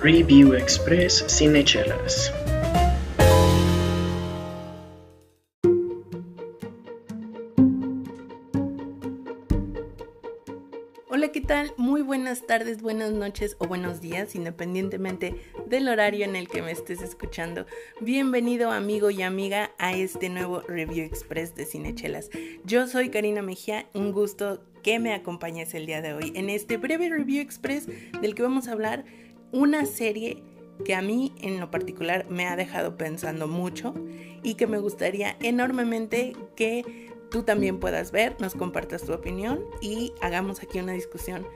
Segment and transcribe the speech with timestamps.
[0.00, 2.32] Review Express Cinechelas.
[11.08, 11.72] Hola, ¿qué tal?
[11.76, 15.34] Muy buenas tardes, buenas noches o buenos días, independientemente
[15.66, 17.66] del horario en el que me estés escuchando.
[18.00, 22.30] Bienvenido amigo y amiga a este nuevo Review Express de Cinechelas.
[22.62, 26.76] Yo soy Karina Mejía, un gusto que me acompañes el día de hoy en este
[26.76, 27.88] breve Review Express
[28.20, 29.04] del que vamos a hablar
[29.52, 30.42] una serie
[30.84, 33.94] que a mí en lo particular me ha dejado pensando mucho
[34.42, 40.12] y que me gustaría enormemente que tú también puedas ver, nos compartas tu opinión y
[40.20, 41.46] hagamos aquí una discusión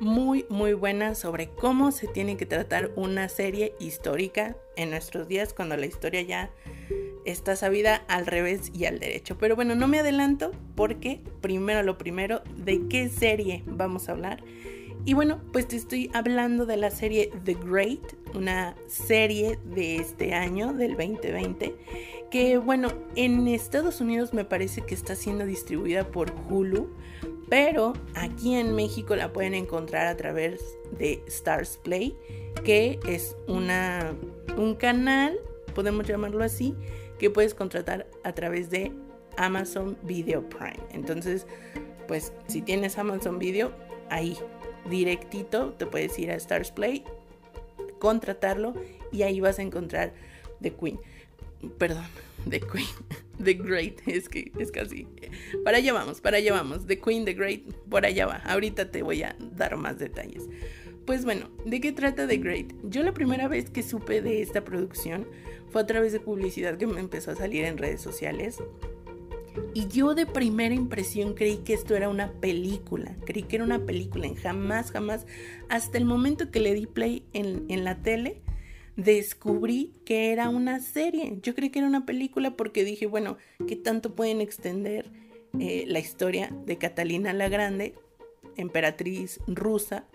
[0.00, 5.54] muy muy buena sobre cómo se tiene que tratar una serie histórica en nuestros días
[5.54, 6.50] cuando la historia ya
[7.24, 9.38] está sabida al revés y al derecho.
[9.38, 14.42] Pero bueno, no me adelanto porque primero lo primero, ¿de qué serie vamos a hablar?
[15.06, 20.34] Y bueno, pues te estoy hablando de la serie The Great, una serie de este
[20.34, 21.74] año, del 2020,
[22.30, 26.88] que bueno, en Estados Unidos me parece que está siendo distribuida por Hulu,
[27.50, 30.60] pero aquí en México la pueden encontrar a través
[30.98, 32.16] de Stars Play,
[32.64, 34.14] que es una,
[34.56, 35.38] un canal,
[35.74, 36.74] podemos llamarlo así,
[37.18, 38.92] que puedes contratar a través de
[39.36, 40.80] Amazon Video Prime.
[40.90, 41.46] Entonces,
[42.08, 43.72] pues si tienes Amazon Video,
[44.10, 44.36] ahí
[44.88, 47.04] directito te puedes ir a Stars Play,
[47.98, 48.74] contratarlo
[49.12, 50.12] y ahí vas a encontrar
[50.60, 50.98] The Queen.
[51.78, 52.04] Perdón,
[52.50, 52.86] The Queen,
[53.42, 55.06] The Great, es que es casi.
[55.64, 56.86] Para allá vamos, para allá vamos.
[56.86, 58.36] The Queen, The Great, por allá va.
[58.44, 60.48] Ahorita te voy a dar más detalles.
[61.06, 62.72] Pues bueno, ¿de qué trata The Great?
[62.84, 65.26] Yo la primera vez que supe de esta producción
[65.70, 68.62] fue a través de publicidad que me empezó a salir en redes sociales
[69.72, 73.84] y yo de primera impresión creí que esto era una película, creí que era una
[73.84, 75.26] película, en jamás, jamás,
[75.68, 78.42] hasta el momento que le di play en, la tele,
[78.96, 81.38] descubrí que era una serie.
[81.42, 85.10] Yo creí que era una película porque dije, bueno, ¿qué tanto pueden extender
[85.58, 87.94] eh, la historia de Catalina la Grande,
[88.56, 90.06] emperatriz rusa?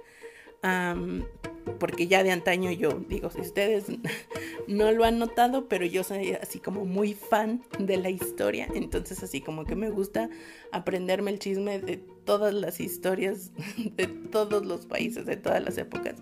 [1.80, 3.86] Porque ya de antaño yo digo, si ustedes
[4.68, 9.24] no lo han notado, pero yo soy así como muy fan de la historia, entonces
[9.24, 10.30] así como que me gusta
[10.72, 13.52] aprenderme el chisme de todas las historias
[13.98, 16.16] de todos los países, de todas las épocas.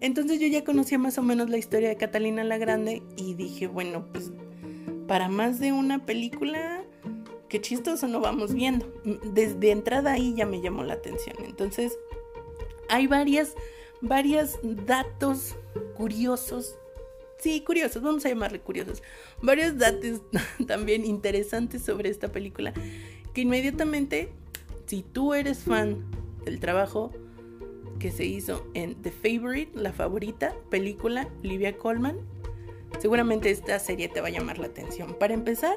[0.00, 3.66] Entonces yo ya conocía más o menos la historia de Catalina la Grande y dije,
[3.66, 4.32] bueno, pues
[5.06, 6.82] para más de una película,
[7.48, 8.90] qué chistoso no vamos viendo.
[9.34, 11.36] Desde entrada ahí ya me llamó la atención.
[11.44, 11.98] Entonces,
[12.90, 13.54] hay varias
[14.00, 15.56] varios datos
[15.96, 16.76] curiosos.
[17.38, 19.02] Sí, curiosos, vamos a llamarle curiosos.
[19.42, 20.22] Varios datos
[20.66, 22.72] también interesantes sobre esta película
[23.32, 24.32] que inmediatamente,
[24.86, 26.04] si tú eres fan
[26.44, 27.12] del trabajo
[27.98, 32.18] que se hizo en The Favorite, la favorita película, Livia Colman,
[32.98, 35.14] seguramente esta serie te va a llamar la atención.
[35.18, 35.76] Para empezar,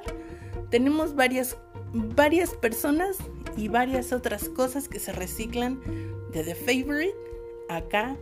[0.70, 1.58] tenemos varias,
[1.94, 3.18] varias personas
[3.56, 5.80] y varias otras cosas que se reciclan
[6.34, 7.16] de The Favorite
[7.70, 8.18] acá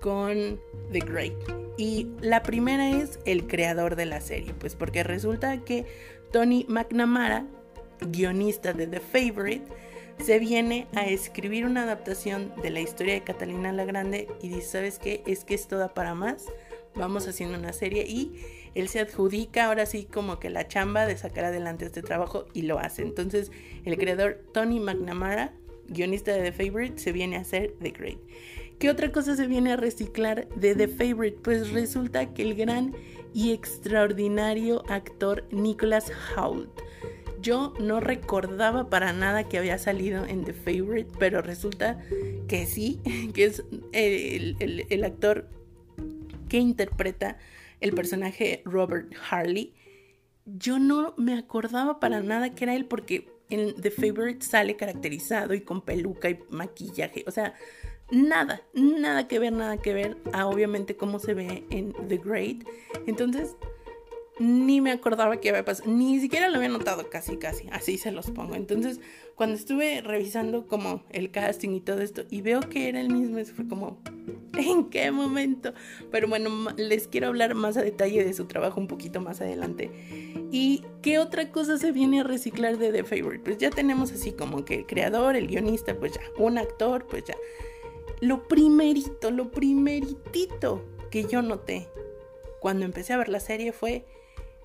[0.00, 0.60] con
[0.92, 1.34] The Great.
[1.76, 5.86] Y la primera es el creador de la serie, pues porque resulta que
[6.32, 7.46] Tony McNamara,
[8.00, 9.64] guionista de The Favorite,
[10.24, 14.62] se viene a escribir una adaptación de la historia de Catalina la Grande y dice,
[14.62, 15.22] ¿sabes qué?
[15.26, 16.46] Es que es toda para más.
[16.94, 18.42] Vamos haciendo una serie y
[18.74, 22.62] él se adjudica ahora sí como que la chamba de sacar adelante este trabajo y
[22.62, 23.02] lo hace.
[23.02, 23.52] Entonces
[23.84, 25.52] el creador Tony McNamara,
[25.88, 28.18] guionista de The Favorite, se viene a hacer The Great.
[28.78, 31.38] ¿Qué otra cosa se viene a reciclar de The Favorite?
[31.42, 32.94] Pues resulta que el gran
[33.34, 36.70] y extraordinario actor Nicholas Hoult.
[37.40, 42.00] Yo no recordaba para nada que había salido en The Favorite, pero resulta
[42.46, 43.00] que sí,
[43.34, 45.48] que es el, actor
[46.48, 47.38] que interpreta
[47.80, 49.74] el personaje Robert Harley.
[50.46, 55.54] Yo no me acordaba para nada que era él porque en The Favorite sale caracterizado
[55.54, 57.24] y con peluca y maquillaje.
[57.26, 57.54] O sea,
[58.10, 62.64] nada, nada que ver, nada que ver a obviamente cómo se ve en The Great.
[63.06, 63.56] Entonces,
[64.38, 68.12] ni me acordaba que había pasado, ni siquiera lo había notado casi, casi, así se
[68.12, 68.54] los pongo.
[68.54, 69.00] Entonces,
[69.34, 73.38] cuando estuve revisando como el casting y todo esto y veo que era el mismo,
[73.54, 74.00] fue como,
[74.54, 75.74] ¿en qué momento?
[76.10, 79.90] Pero bueno, les quiero hablar más a detalle de su trabajo un poquito más adelante.
[80.50, 83.44] ¿Y qué otra cosa se viene a reciclar de The Favorite?
[83.44, 87.24] Pues ya tenemos así como que el creador, el guionista, pues ya, un actor, pues
[87.24, 87.34] ya
[88.20, 91.88] lo primerito, lo primeritito que yo noté
[92.60, 94.04] cuando empecé a ver la serie fue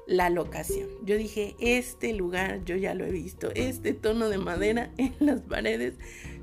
[0.07, 0.89] la locación.
[1.03, 5.41] Yo dije, este lugar yo ya lo he visto, este tono de madera en las
[5.41, 5.95] paredes,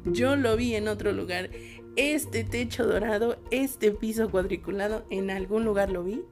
[0.05, 1.51] yo lo vi en otro lugar.
[1.97, 6.23] este techo dorado, este piso cuadriculado, en algún lugar lo vi.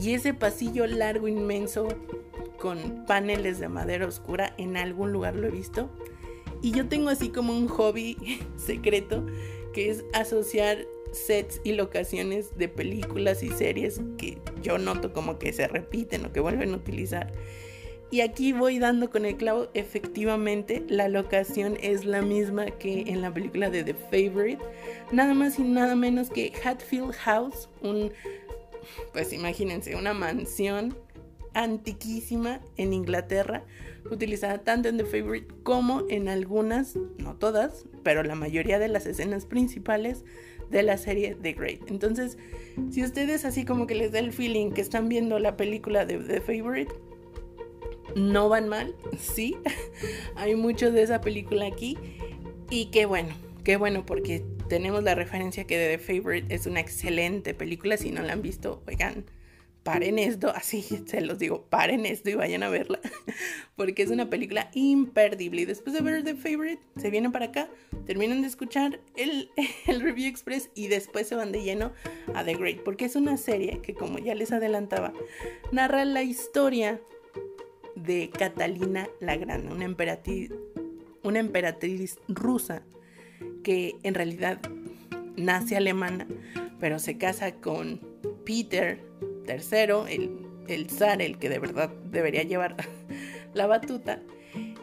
[0.00, 1.88] Y ese pasillo largo, inmenso,
[2.58, 5.90] con paneles de madera oscura, en algún lugar lo he visto.
[6.62, 8.16] Y yo tengo así como un hobby
[8.56, 9.26] secreto,
[9.72, 15.52] que es asociar sets y locaciones de películas y series que yo noto como que
[15.52, 17.32] se repiten o que vuelven a utilizar.
[18.12, 23.22] Y aquí voy dando con el clavo, efectivamente la locación es la misma que en
[23.22, 24.58] la película de The Favorite,
[25.12, 28.12] nada más y nada menos que Hatfield House, un,
[29.12, 30.96] pues imagínense, una mansión
[31.54, 33.64] antiquísima en Inglaterra,
[34.10, 39.06] utilizada tanto en The Favorite como en algunas, no todas, pero la mayoría de las
[39.06, 40.24] escenas principales
[40.70, 41.90] de la serie The Great.
[41.90, 42.38] Entonces,
[42.90, 46.18] si ustedes así como que les da el feeling que están viendo la película de
[46.18, 46.92] The Favorite,
[48.14, 49.56] no van mal, sí.
[50.36, 51.98] Hay mucho de esa película aquí.
[52.70, 53.34] Y qué bueno,
[53.64, 57.96] qué bueno, porque tenemos la referencia que The Favorite es una excelente película.
[57.96, 59.24] Si no la han visto, oigan,
[59.90, 63.00] paren esto, así se los digo, paren esto y vayan a verla,
[63.76, 65.62] porque es una película imperdible.
[65.62, 67.68] Y después de ver The Favorite, se vienen para acá,
[68.06, 69.50] terminan de escuchar el,
[69.86, 71.92] el, Review Express y después se van de lleno
[72.34, 75.12] a The Great, porque es una serie que, como ya les adelantaba,
[75.72, 77.00] narra la historia
[77.96, 80.52] de Catalina la Grande, una emperatriz,
[81.24, 82.84] una emperatriz rusa
[83.64, 84.60] que en realidad
[85.36, 86.28] nace alemana,
[86.78, 88.00] pero se casa con
[88.44, 89.10] Peter
[89.50, 92.76] III, el, el zar, el que de verdad debería llevar
[93.54, 94.22] la batuta.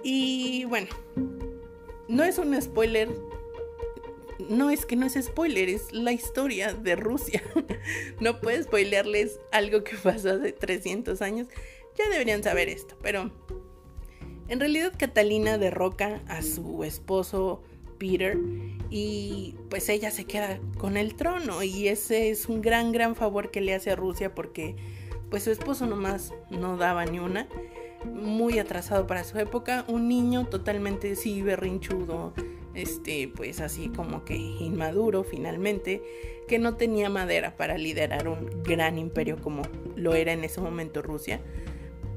[0.04, 0.88] Y bueno,
[2.08, 3.10] no es un spoiler.
[4.50, 7.42] No es que no es spoiler, es la historia de Rusia.
[8.20, 11.48] no puedo spoilearles algo que pasó hace 300 años
[11.98, 13.32] ya deberían saber esto, pero
[14.48, 17.64] en realidad Catalina derroca a su esposo
[17.98, 18.38] Peter
[18.90, 23.52] y pues ella se queda con el trono y ese es un gran gran favor
[23.52, 24.76] que le hace a Rusia porque
[25.30, 27.48] pues su esposo nomás no daba ni una.
[28.06, 29.84] Muy atrasado para su época.
[29.88, 32.34] Un niño totalmente sí berrinchudo
[32.78, 36.04] este pues así como que inmaduro finalmente
[36.48, 39.64] que no tenía madera para liderar un gran imperio como
[39.96, 41.42] lo era en ese momento Rusia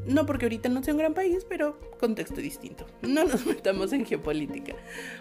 [0.06, 2.86] no porque ahorita no sea un gran país, pero contexto distinto.
[3.02, 4.74] No nos metamos en geopolítica.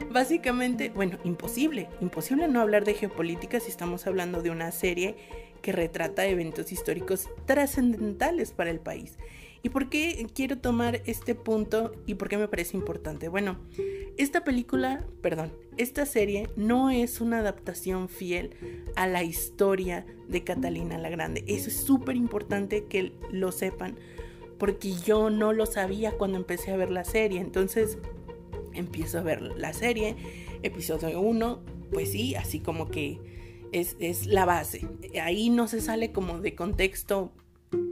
[0.09, 5.15] Básicamente, bueno, imposible, imposible no hablar de geopolítica si estamos hablando de una serie
[5.61, 9.17] que retrata eventos históricos trascendentales para el país.
[9.61, 13.27] ¿Y por qué quiero tomar este punto y por qué me parece importante?
[13.27, 13.59] Bueno,
[14.17, 18.55] esta película, perdón, esta serie no es una adaptación fiel
[18.95, 21.43] a la historia de Catalina la Grande.
[21.47, 23.97] Eso es súper importante que lo sepan
[24.59, 27.39] porque yo no lo sabía cuando empecé a ver la serie.
[27.39, 27.97] Entonces
[28.73, 30.15] empiezo a ver la serie,
[30.61, 33.19] episodio 1, pues sí, así como que
[33.71, 34.87] es, es, la base.
[35.21, 37.31] Ahí no se sale como de contexto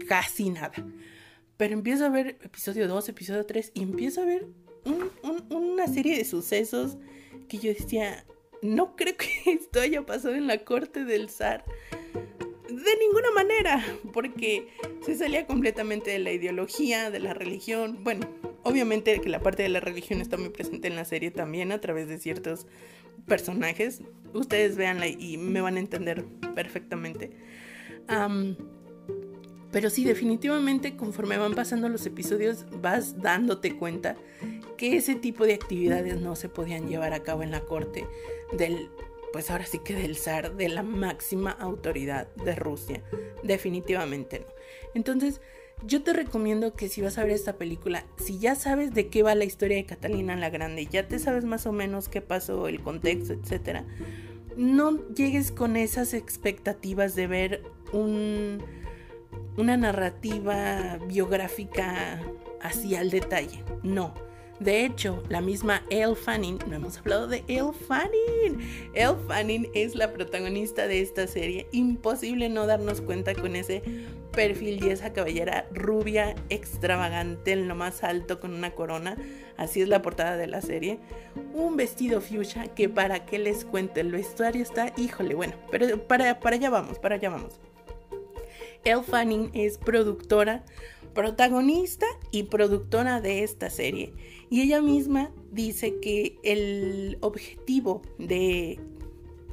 [0.07, 0.73] casi nada.
[1.55, 4.47] Pero empiezo a ver episodio 2, episodio 3 y empiezo a ver
[5.49, 6.97] una serie de sucesos
[7.47, 8.25] que yo decía,
[8.61, 11.63] no creo que esto haya pasado en la corte del zar
[12.69, 13.83] de ninguna manera,
[14.13, 14.67] porque
[15.05, 17.99] se salía completamente de la ideología, de la religión.
[18.03, 18.27] Bueno,
[18.63, 21.79] obviamente que la parte de la religión está muy presente en la serie también a
[21.79, 22.67] través de ciertos
[23.25, 24.01] personajes.
[24.33, 26.25] Ustedes véanla y me van a entender
[26.55, 27.31] perfectamente.
[29.71, 34.15] pero sí, definitivamente conforme van pasando los episodios vas dándote cuenta
[34.77, 38.07] que ese tipo de actividades no se podían llevar a cabo en la corte
[38.53, 38.89] del
[39.33, 43.03] pues ahora sí que del zar, de la máxima autoridad de Rusia.
[43.43, 44.45] Definitivamente no.
[44.93, 45.41] Entonces,
[45.85, 49.23] yo te recomiendo que si vas a ver esta película, si ya sabes de qué
[49.23, 52.67] va la historia de Catalina la Grande, ya te sabes más o menos qué pasó,
[52.67, 53.83] el contexto, etc.,
[54.55, 58.57] no llegues con esas expectativas de ver un,
[59.55, 62.19] una narrativa biográfica
[62.59, 63.63] así al detalle.
[63.83, 64.26] No
[64.59, 68.59] de hecho, la misma Elle Fanning, no hemos hablado de Elle Fanning.
[68.93, 71.67] Elle Fanning es la protagonista de esta serie.
[71.71, 73.83] Imposible no darnos cuenta con ese
[74.31, 79.15] perfil y esa cabellera rubia, extravagante, en lo más alto con una corona.
[79.57, 80.97] Así es la portada de la serie.
[81.53, 86.39] Un vestido fuchsia que para qué les cuento, el vestuario está, híjole, bueno, pero para,
[86.39, 87.59] para allá vamos, para allá vamos.
[88.83, 90.63] Elle Fanning es productora,
[91.13, 94.13] protagonista y productora de esta serie.
[94.49, 98.79] Y ella misma dice que el objetivo de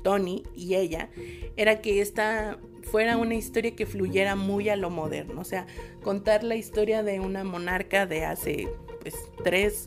[0.03, 1.11] Tony y ella
[1.57, 5.67] era que esta fuera una historia que fluyera muy a lo moderno, o sea,
[6.03, 8.69] contar la historia de una monarca de hace
[9.01, 9.87] pues tres,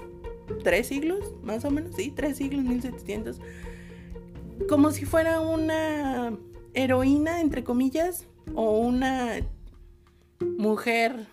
[0.64, 3.40] tres siglos, más o menos, sí, tres siglos, 1700,
[4.68, 6.38] como si fuera una
[6.74, 9.40] heroína, entre comillas, o una
[10.58, 11.28] mujer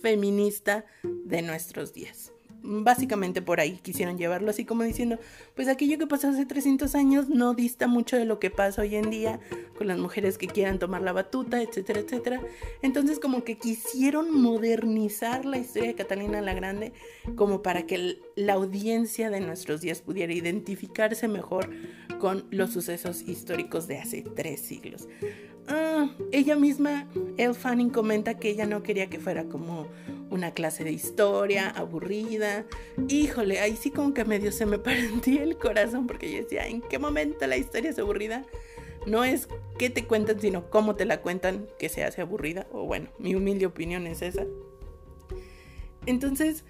[0.00, 5.18] feminista de nuestros días básicamente por ahí quisieron llevarlo, así como diciendo,
[5.54, 8.96] pues aquello que pasó hace 300 años no dista mucho de lo que pasa hoy
[8.96, 9.40] en día
[9.76, 12.40] con las mujeres que quieran tomar la batuta, etcétera, etcétera.
[12.82, 16.92] Entonces como que quisieron modernizar la historia de Catalina la Grande
[17.36, 21.70] como para que la audiencia de nuestros días pudiera identificarse mejor
[22.18, 25.08] con los sucesos históricos de hace tres siglos.
[25.68, 27.06] Ah, ella misma,
[27.36, 29.86] Elle Fanning comenta que ella no quería que fuera como
[30.30, 32.64] una clase de historia aburrida.
[33.08, 36.80] Híjole, ahí sí como que medio se me partía el corazón porque yo decía, ¿en
[36.80, 38.44] qué momento la historia es aburrida?
[39.06, 39.48] No es
[39.78, 42.66] que te cuentan, sino cómo te la cuentan que se hace aburrida.
[42.72, 44.46] O bueno, mi humilde opinión es esa.
[46.06, 46.64] Entonces,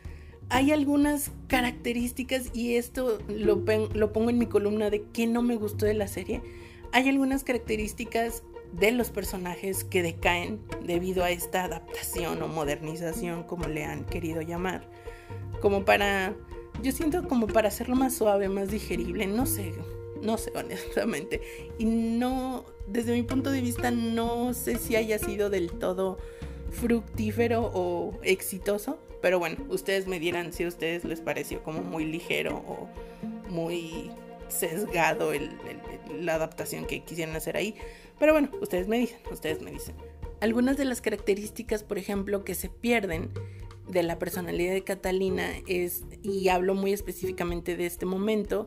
[0.49, 3.65] hay algunas características y esto lo,
[3.95, 6.43] lo pongo en mi columna de qué no me gustó de la serie.
[6.93, 13.67] Hay algunas características de los personajes que decaen debido a esta adaptación o modernización, como
[13.67, 14.89] le han querido llamar.
[15.61, 16.35] Como para,
[16.83, 19.73] yo siento como para hacerlo más suave, más digerible, no sé,
[20.23, 21.41] no sé honestamente.
[21.79, 26.19] Y no, desde mi punto de vista, no sé si haya sido del todo
[26.71, 28.99] fructífero o exitoso.
[29.21, 32.89] Pero bueno, ustedes me dirán si a ustedes les pareció como muy ligero o
[33.49, 34.13] muy
[34.49, 35.33] sesgado
[36.21, 37.75] la adaptación que quisieran hacer ahí.
[38.19, 39.95] Pero bueno, ustedes me dicen, ustedes me dicen.
[40.41, 43.31] Algunas de las características, por ejemplo, que se pierden
[43.89, 48.67] de la personalidad de Catalina es, y hablo muy específicamente de este momento,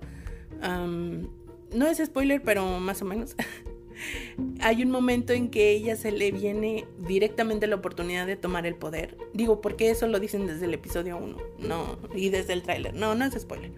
[0.61, 3.35] no es spoiler, pero más o menos.
[4.61, 8.75] Hay un momento en que ella se le viene directamente la oportunidad de tomar el
[8.75, 9.15] poder.
[9.33, 12.95] Digo, porque eso lo dicen desde el episodio 1, no, y desde el tráiler.
[12.95, 13.71] No, no es spoiler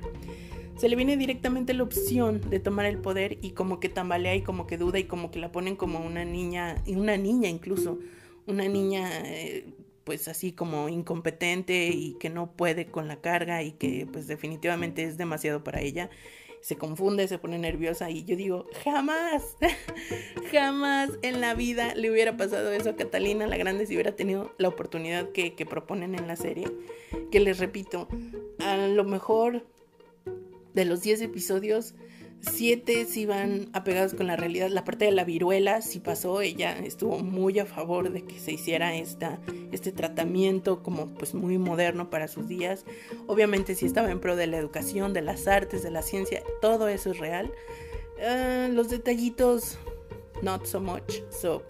[0.77, 4.41] se le viene directamente la opción de tomar el poder y como que tambalea y
[4.41, 7.99] como que duda y como que la ponen como una niña, y una niña incluso,
[8.47, 13.73] una niña eh, pues así como incompetente y que no puede con la carga y
[13.73, 16.09] que pues definitivamente es demasiado para ella.
[16.61, 19.57] Se confunde, se pone nerviosa y yo digo, jamás,
[20.51, 24.53] jamás en la vida le hubiera pasado eso a Catalina la Grande si hubiera tenido
[24.57, 26.67] la oportunidad que, que proponen en la serie.
[27.31, 28.07] Que les repito,
[28.59, 29.65] a lo mejor
[30.73, 31.95] de los 10 episodios,
[32.51, 34.69] 7 sí van apegados con la realidad.
[34.69, 38.51] La parte de la viruela sí pasó, ella estuvo muy a favor de que se
[38.51, 39.39] hiciera esta,
[39.71, 42.85] este tratamiento como pues muy moderno para sus días.
[43.27, 46.89] Obviamente sí estaba en pro de la educación, de las artes, de la ciencia, todo
[46.89, 47.51] eso es real.
[48.21, 49.77] Ah, los detallitos,
[50.41, 51.21] not so much.
[51.29, 51.63] So.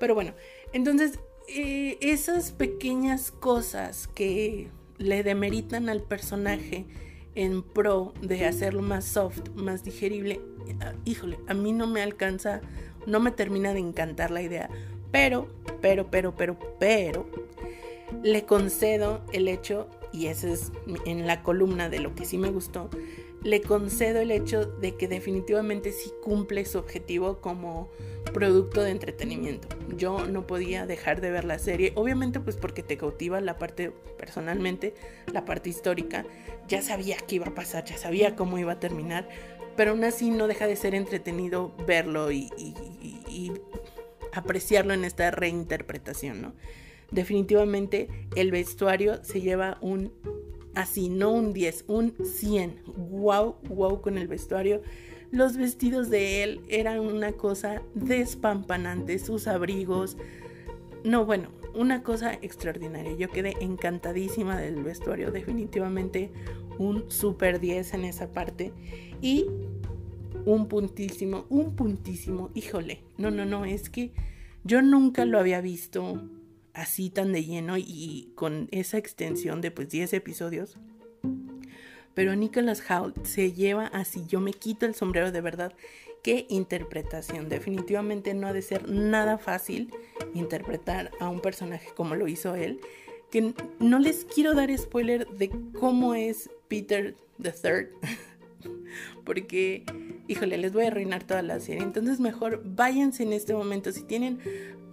[0.00, 0.34] Pero bueno,
[0.72, 1.18] entonces
[1.48, 6.86] eh, esas pequeñas cosas que le demeritan al personaje,
[7.34, 10.40] en pro de hacerlo más soft, más digerible,
[10.80, 12.60] ah, híjole, a mí no me alcanza,
[13.06, 14.70] no me termina de encantar la idea.
[15.10, 15.48] Pero,
[15.80, 17.26] pero, pero, pero, pero,
[18.22, 20.72] le concedo el hecho, y ese es
[21.06, 22.90] en la columna de lo que sí me gustó,
[23.44, 27.90] le concedo el hecho de que definitivamente sí cumple su objetivo como
[28.32, 29.68] producto de entretenimiento.
[29.96, 33.92] Yo no podía dejar de ver la serie, obviamente pues porque te cautiva la parte
[34.18, 34.94] personalmente,
[35.30, 36.24] la parte histórica,
[36.68, 39.28] ya sabía qué iba a pasar, ya sabía cómo iba a terminar,
[39.76, 43.52] pero aún así no deja de ser entretenido verlo y, y
[44.32, 46.54] apreciarlo en esta reinterpretación, ¿no?
[47.10, 50.12] Definitivamente el vestuario se lleva un
[50.74, 52.82] así, no un 10, un 100.
[53.10, 54.82] Wow, wow con el vestuario.
[55.30, 60.16] Los vestidos de él eran una cosa despampanante, sus abrigos.
[61.02, 63.14] No, bueno, una cosa extraordinaria.
[63.16, 66.30] Yo quedé encantadísima del vestuario, definitivamente
[66.78, 68.72] un super 10 en esa parte.
[69.20, 69.46] Y
[70.44, 74.12] un puntísimo, un puntísimo, híjole, no, no, no, es que
[74.62, 76.20] yo nunca lo había visto
[76.74, 80.76] así tan de lleno y con esa extensión de pues 10 episodios.
[82.14, 85.72] Pero Nicholas Hoult se lleva así, yo me quito el sombrero de verdad.
[86.22, 87.48] Qué interpretación.
[87.48, 89.92] Definitivamente no ha de ser nada fácil
[90.32, 92.80] interpretar a un personaje como lo hizo él.
[93.30, 97.90] Que no les quiero dar spoiler de cómo es Peter Third.
[99.24, 99.84] Porque,
[100.28, 101.82] híjole, les voy a arruinar toda la serie.
[101.82, 103.92] Entonces mejor váyanse en este momento.
[103.92, 104.38] Si tienen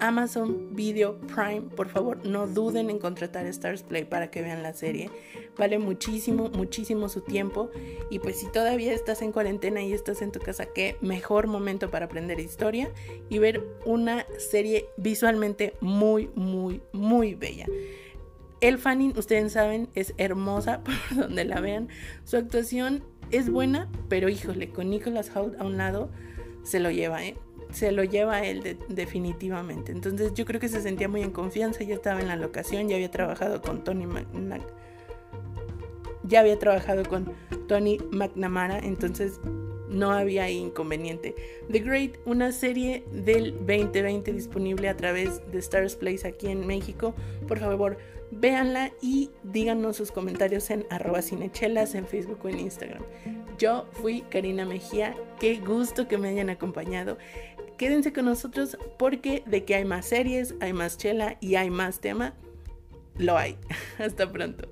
[0.01, 4.73] Amazon Video Prime, por favor, no duden en contratar Stars Play para que vean la
[4.73, 5.11] serie.
[5.57, 7.69] Vale muchísimo, muchísimo su tiempo.
[8.09, 11.91] Y pues si todavía estás en cuarentena y estás en tu casa, qué mejor momento
[11.91, 12.91] para aprender historia
[13.29, 17.67] y ver una serie visualmente muy, muy, muy bella.
[18.59, 21.89] El Fanning, ustedes saben, es hermosa por donde la vean.
[22.23, 26.09] Su actuación es buena, pero híjole, con Nicholas Hoult a un lado
[26.63, 27.35] se lo lleva, ¿eh?
[27.71, 29.91] Se lo lleva él definitivamente.
[29.91, 32.95] Entonces yo creo que se sentía muy en confianza, ya estaba en la locación, ya
[32.95, 34.65] había trabajado con Tony McNamara,
[36.23, 37.33] ya había trabajado con
[37.67, 39.39] Tony McNamara, entonces
[39.91, 41.35] no había inconveniente.
[41.69, 47.13] The Great, una serie del 2020 disponible a través de Stars Place aquí en México.
[47.47, 47.97] Por favor,
[48.31, 53.03] véanla y díganos sus comentarios en arroba cinechelas en Facebook o en Instagram.
[53.57, 57.17] Yo fui Karina Mejía, qué gusto que me hayan acompañado.
[57.81, 61.99] Quédense con nosotros porque de que hay más series, hay más chela y hay más
[61.99, 62.35] tema,
[63.17, 63.57] lo hay.
[63.97, 64.69] Hasta pronto.